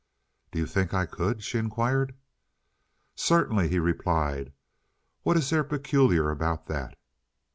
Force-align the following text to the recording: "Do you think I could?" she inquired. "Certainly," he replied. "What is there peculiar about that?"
"Do 0.51 0.57
you 0.57 0.65
think 0.65 0.95
I 0.95 1.05
could?" 1.05 1.43
she 1.43 1.59
inquired. 1.59 2.15
"Certainly," 3.13 3.69
he 3.69 3.77
replied. 3.77 4.51
"What 5.21 5.37
is 5.37 5.51
there 5.51 5.63
peculiar 5.63 6.31
about 6.31 6.65
that?" 6.65 6.97